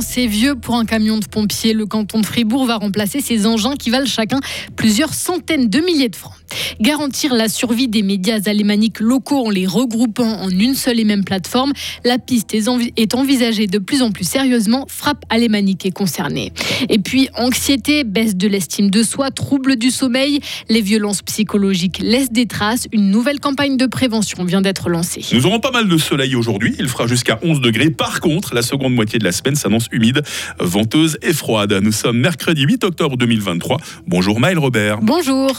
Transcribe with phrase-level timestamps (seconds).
[0.00, 1.72] c'est vieux pour un camion de pompiers.
[1.72, 4.40] Le canton de Fribourg va remplacer ces engins qui valent chacun
[4.76, 6.34] plusieurs centaines de milliers de francs.
[6.80, 11.24] Garantir la survie des médias alémaniques locaux en les regroupant en une seule et même
[11.24, 11.72] plateforme,
[12.04, 14.86] la piste est envisagée de plus en plus sérieusement.
[14.88, 16.52] Frappe alémanique est concernée.
[16.88, 22.32] Et puis, anxiété, baisse de l'estime de soi, troubles du sommeil, les violences psychologiques laissent
[22.32, 22.86] des traces.
[22.92, 25.22] Une nouvelle campagne de prévention vient d'être lancée.
[25.32, 26.74] Nous aurons pas mal de soleil aujourd'hui.
[26.78, 27.90] Il fera jusqu'à 11 degrés.
[27.90, 30.22] Par contre, la seconde moitié de la semaine s'annonce humide,
[30.58, 31.72] venteuse et froide.
[31.82, 33.78] Nous sommes mercredi 8 octobre 2023.
[34.06, 34.98] Bonjour Maël Robert.
[35.00, 35.52] Bonjour.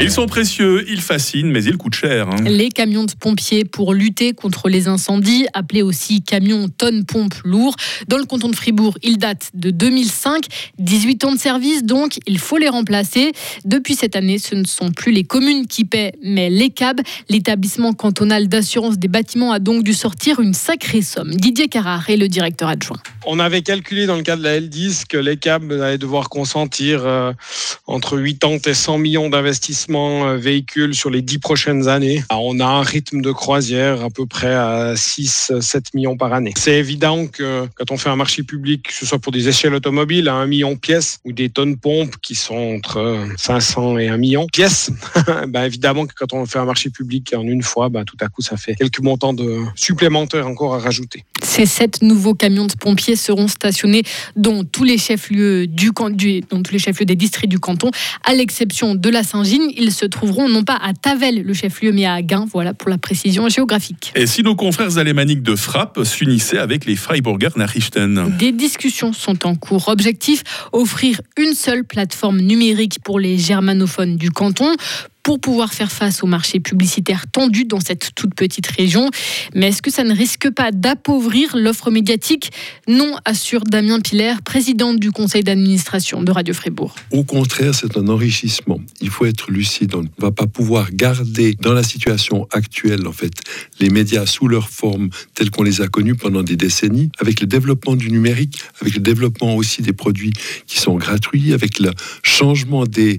[0.00, 2.28] Ils sont précieux, ils fascinent, mais ils coûtent cher.
[2.28, 2.44] Hein.
[2.44, 7.74] Les camions de pompiers pour lutter contre les incendies, appelés aussi camions tonnes-pompe lourds.
[8.06, 10.46] Dans le canton de Fribourg, ils datent de 2005.
[10.78, 13.32] 18 ans de service, donc il faut les remplacer.
[13.64, 17.00] Depuis cette année, ce ne sont plus les communes qui paient, mais les CAB.
[17.28, 21.32] L'établissement cantonal d'assurance des bâtiments a donc dû sortir une sacrée somme.
[21.34, 22.98] Didier Carrard est le directeur adjoint.
[23.26, 27.04] On avait calculé dans le cas de la L10 que les CAB allaient devoir consentir
[27.04, 27.32] euh,
[27.88, 32.22] entre 80 et 100 millions d'investissements euh, véhicules sur les 10 prochaines années.
[32.30, 36.52] on a un rythme de croisière à peu près à 6-7 millions par année.
[36.56, 39.74] C'est évident que quand on fait un marché public, que ce soit pour des échelles
[39.74, 44.16] automobiles à 1 million pièces ou des tonnes pompes qui sont entre 500 et 1
[44.16, 44.90] million pièces,
[45.48, 48.28] ben évidemment que quand on fait un marché public en une fois, ben tout à
[48.28, 51.24] coup ça fait quelques montants de supplémentaires encore à rajouter.
[51.42, 54.02] Ces sept nouveaux camions de pompiers seront stationnés
[54.36, 57.90] dans tous les chefs-lieux du, du, dans tous les chefs-lieux des districts du canton,
[58.24, 59.70] à l'exception de la Saint-Gine.
[59.78, 62.46] Ils se trouveront non pas à Tavel, le chef-lieu, mais à Gain.
[62.52, 64.12] Voilà pour la précision géographique.
[64.16, 69.46] Et si nos confrères alémaniques de frappe s'unissaient avec les Freiburger Nachrichten Des discussions sont
[69.46, 69.88] en cours.
[69.88, 74.74] Objectif offrir une seule plateforme numérique pour les germanophones du canton
[75.22, 79.10] pour pouvoir faire face au marché publicitaire tendu dans cette toute petite région.
[79.54, 82.50] Mais est-ce que ça ne risque pas d'appauvrir l'offre médiatique?
[82.86, 86.94] Non, assure Damien Piller, président du conseil d'administration de Radio Fribourg.
[87.10, 88.80] Au contraire, c'est un enrichissement.
[89.00, 89.94] Il faut être lucide.
[89.94, 93.32] On ne va pas pouvoir garder dans la situation actuelle, en fait,
[93.80, 97.46] les médias sous leur forme telle qu'on les a connus pendant des décennies, avec le
[97.46, 100.32] développement du numérique, avec le développement aussi des produits
[100.66, 101.90] qui sont gratuits, avec le
[102.22, 103.16] changement des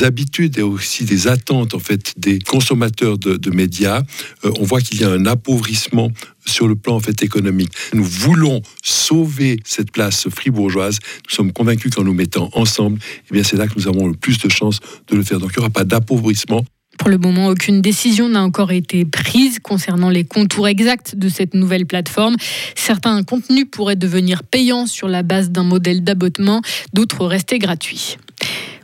[0.00, 4.02] habitudes et aussi des attentes en fait des consommateurs de, médias,
[4.44, 6.10] euh, on voit qu'il y a un appauvrissement
[6.46, 7.72] sur le plan en fait économique.
[7.92, 10.98] Nous voulons sauver cette place fribourgeoise.
[11.28, 12.98] Nous sommes convaincus qu'en nous mettant ensemble,
[13.30, 15.38] eh bien c'est là que nous avons le plus de chances de le faire.
[15.38, 16.64] Donc il n'y aura pas d'appauvrissement.
[16.98, 21.54] Pour le moment, aucune décision n'a encore été prise concernant les contours exacts de cette
[21.54, 22.36] nouvelle plateforme.
[22.76, 26.60] Certains contenus pourraient devenir payants sur la base d'un modèle d'abattement,
[26.92, 28.18] d'autres rester gratuits.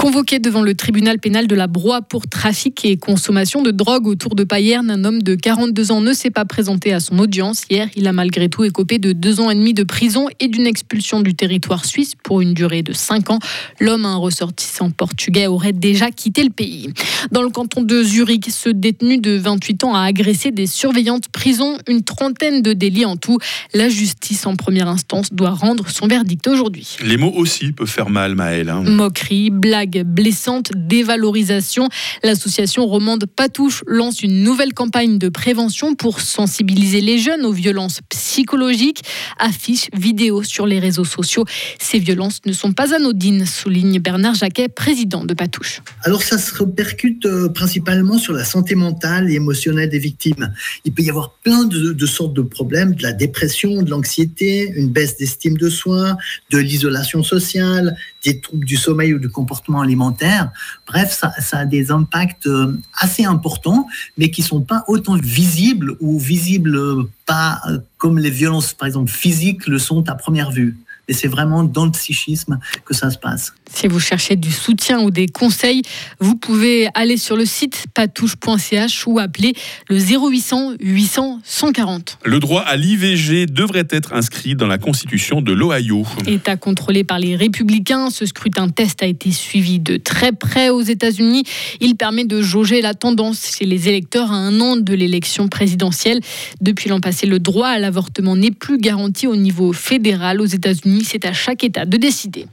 [0.00, 4.34] Convoqué devant le tribunal pénal de la Broye pour trafic et consommation de drogue autour
[4.34, 7.64] de Payerne, un homme de 42 ans ne s'est pas présenté à son audience.
[7.68, 10.66] Hier, il a malgré tout écopé de deux ans et demi de prison et d'une
[10.66, 13.40] expulsion du territoire suisse pour une durée de cinq ans.
[13.78, 16.88] L'homme, un ressortissant portugais, aurait déjà quitté le pays.
[17.30, 21.76] Dans le canton de Zurich, ce détenu de 28 ans a agressé des surveillantes prison,
[21.86, 23.36] une trentaine de délits en tout.
[23.74, 26.96] La justice en première instance doit rendre son verdict aujourd'hui.
[27.04, 28.70] Les mots aussi peuvent faire mal, Maël.
[28.70, 28.82] Hein.
[28.84, 31.88] Moquerie, blague blessante, dévalorisation.
[32.22, 38.00] L'association romande Patouche lance une nouvelle campagne de prévention pour sensibiliser les jeunes aux violences
[38.08, 39.02] psychologiques.
[39.38, 41.44] Affiches, vidéos sur les réseaux sociaux.
[41.78, 45.80] Ces violences ne sont pas anodines, souligne Bernard Jacquet, président de Patouche.
[46.02, 50.52] Alors ça se répercute euh, principalement sur la santé mentale et émotionnelle des victimes.
[50.84, 54.72] Il peut y avoir plein de, de sortes de problèmes, de la dépression, de l'anxiété,
[54.74, 56.16] une baisse d'estime de soi,
[56.50, 60.50] de l'isolation sociale, des troubles du sommeil ou du comportement alimentaire.
[60.86, 63.86] Bref, ça, a des impacts euh, assez importants,
[64.18, 66.78] mais qui sont pas autant visibles ou visibles
[67.26, 70.76] pas euh, comme les violences, par exemple, physiques le sont à première vue.
[71.10, 73.52] Et c'est vraiment dans le psychisme que ça se passe.
[73.74, 75.82] Si vous cherchez du soutien ou des conseils,
[76.20, 79.54] vous pouvez aller sur le site patouche.ch ou appeler
[79.88, 82.18] le 0800 800 140.
[82.24, 86.06] Le droit à l'IVG devrait être inscrit dans la Constitution de l'Ohio.
[86.28, 90.82] État contrôlé par les républicains, ce scrutin test a été suivi de très près aux
[90.82, 91.42] États-Unis.
[91.80, 96.20] Il permet de jauger la tendance chez les électeurs à un an de l'élection présidentielle.
[96.60, 100.99] Depuis l'an passé, le droit à l'avortement n'est plus garanti au niveau fédéral aux États-Unis
[101.04, 102.46] c'est à chaque État de décider.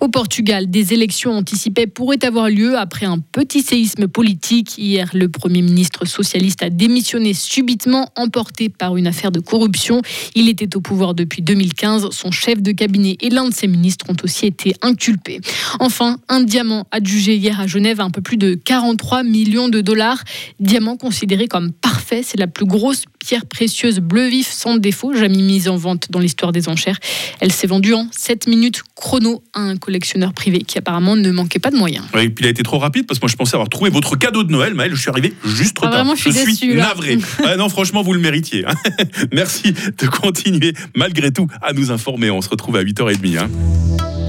[0.00, 4.78] Au Portugal, des élections anticipées pourraient avoir lieu après un petit séisme politique.
[4.78, 10.02] Hier, le Premier ministre socialiste a démissionné subitement, emporté par une affaire de corruption.
[10.34, 12.10] Il était au pouvoir depuis 2015.
[12.10, 15.40] Son chef de cabinet et l'un de ses ministres ont aussi été inculpés.
[15.78, 19.80] Enfin, un diamant adjugé hier à Genève à un peu plus de 43 millions de
[19.80, 20.22] dollars.
[20.58, 22.22] Diamant considéré comme parfait.
[22.22, 26.18] C'est la plus grosse pierre précieuse bleu vif sans défaut, jamais mise en vente dans
[26.18, 26.98] l'histoire des enchères.
[27.40, 31.58] Elle s'est vendue en 7 minutes chrono à un collectionneur privé qui apparemment ne manquait
[31.58, 32.04] pas de moyens.
[32.18, 34.16] Et puis il a été trop rapide parce que moi je pensais avoir trouvé votre
[34.16, 34.92] cadeau de Noël, Maël.
[34.94, 35.98] Je suis arrivé juste trop Ah, tard.
[36.04, 37.16] vraiment, je suis navré.
[37.44, 38.64] Ouais, non, franchement, vous le méritiez.
[38.66, 38.74] hein.
[39.32, 42.30] Merci de continuer malgré tout à nous informer.
[42.30, 43.38] On se retrouve à 8h30.
[43.38, 43.50] Hein.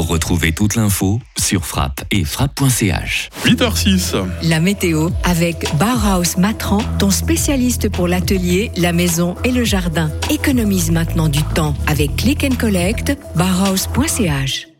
[0.00, 3.30] Retrouvez toute l'info sur frappe et frappe.ch.
[3.44, 4.16] 8h06.
[4.42, 10.10] La météo avec Bauhaus Matran, ton spécialiste pour l'atelier, la maison et le jardin.
[10.30, 14.75] Économise maintenant du temps avec Click and Collect, Bauhaus.ch.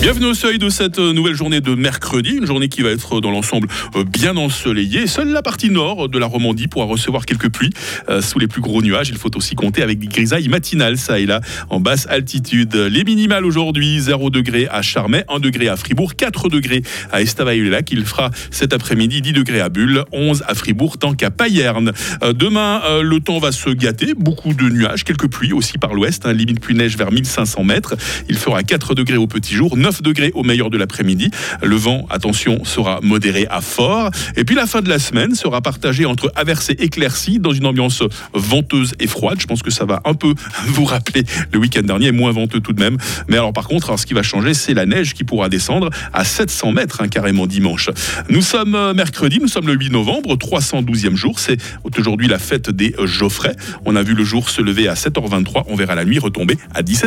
[0.00, 3.20] Bienvenue au seuil de cette euh, nouvelle journée de mercredi, une journée qui va être
[3.20, 3.66] dans l'ensemble
[3.96, 5.08] euh, bien ensoleillée.
[5.08, 7.72] Seule la partie nord de la Romandie pourra recevoir quelques pluies
[8.08, 9.08] euh, sous les plus gros nuages.
[9.08, 12.76] Il faut aussi compter avec des grisailles matinales, ça et là, en basse altitude.
[12.76, 17.90] Les minimales aujourd'hui, 0 degré à Charmey, 1 degré à Fribourg, 4 degrés à Estavayer-le-Lac.
[17.90, 21.90] Il fera cet après-midi 10 degrés à Bulle, 11 à Fribourg, tant qu'à Payerne.
[22.22, 25.92] Euh, Demain, euh, le temps va se gâter, beaucoup de nuages, quelques pluies aussi par
[25.92, 27.96] l'ouest, hein, limite pluie-neige vers 1500 mètres.
[28.28, 31.30] Il fera 4 degrés au petit jour, 9 degrés au meilleur de l'après-midi.
[31.62, 34.10] Le vent, attention, sera modéré à fort.
[34.36, 37.66] Et puis la fin de la semaine sera partagée entre averses et éclaircies dans une
[37.66, 38.02] ambiance
[38.34, 39.40] venteuse et froide.
[39.40, 40.34] Je pense que ça va un peu
[40.66, 42.96] vous rappeler le week-end dernier, moins venteux tout de même.
[43.28, 46.24] Mais alors par contre, ce qui va changer, c'est la neige qui pourra descendre à
[46.24, 47.90] 700 mètres hein, carrément dimanche.
[48.28, 51.38] Nous sommes euh, mercredi, nous sommes le 8 novembre, 312e jour.
[51.38, 51.58] C'est
[51.98, 53.54] aujourd'hui la fête des Geoffrey.
[53.84, 55.64] On a vu le jour se lever à 7h23.
[55.68, 57.06] On verra la nuit retomber à 17h.